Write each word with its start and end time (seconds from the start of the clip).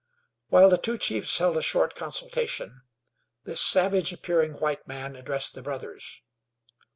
While 0.49 0.69
the 0.71 0.79
two 0.79 0.97
chiefs 0.97 1.37
held 1.37 1.57
a 1.57 1.61
short 1.61 1.93
consultation, 1.93 2.81
this 3.43 3.61
savage 3.63 4.11
appearing 4.11 4.53
white 4.53 4.87
man 4.87 5.15
addressed 5.15 5.53
the 5.53 5.61
brothers. 5.61 6.21